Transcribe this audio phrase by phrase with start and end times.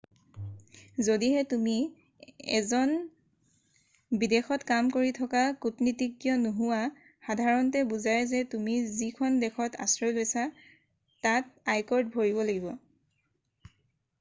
[1.07, 1.73] যদিহে তুমি
[2.59, 2.93] এজন
[4.23, 6.79] বিদেশত কাম কৰি থকা কূটনীতিজ্ঞ নোহোৱা
[7.27, 10.47] সাধাৰণতে বুজায় যে তুমি যিখন দেশত আশ্ৰয় লৈছা
[11.27, 12.69] তাত আয়কৰ ভৰিব লাগিব